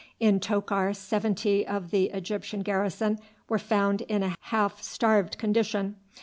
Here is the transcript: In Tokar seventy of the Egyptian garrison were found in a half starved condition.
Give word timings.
In 0.19 0.39
Tokar 0.39 0.95
seventy 0.95 1.63
of 1.67 1.91
the 1.91 2.05
Egyptian 2.05 2.61
garrison 2.63 3.19
were 3.47 3.59
found 3.59 4.01
in 4.01 4.23
a 4.23 4.35
half 4.39 4.81
starved 4.81 5.37
condition. 5.37 5.95